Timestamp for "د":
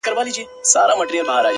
0.09-0.09